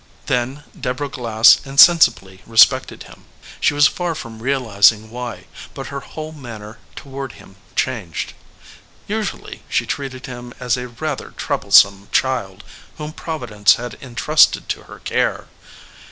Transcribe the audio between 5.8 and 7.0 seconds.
her whole manner